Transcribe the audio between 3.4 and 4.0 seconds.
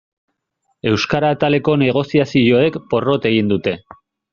dute.